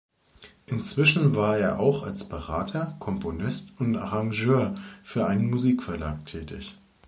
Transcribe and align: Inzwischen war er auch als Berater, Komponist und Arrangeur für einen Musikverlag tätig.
Inzwischen 0.65 1.35
war 1.35 1.59
er 1.59 1.79
auch 1.79 2.01
als 2.01 2.27
Berater, 2.27 2.95
Komponist 2.99 3.73
und 3.77 3.95
Arrangeur 3.97 4.73
für 5.03 5.27
einen 5.27 5.47
Musikverlag 5.51 6.25
tätig. 6.25 6.75